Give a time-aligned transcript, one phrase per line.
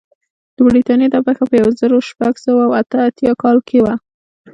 [0.55, 3.93] د برېټانیا دا پېښه په یو زرو شپږ سوه اته اتیا کال کې وه.